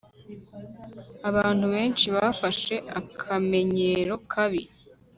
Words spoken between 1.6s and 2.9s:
benshi bafashe